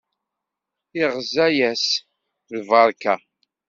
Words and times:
Iɣza-yas 1.01 1.85
lberka. 2.57 3.15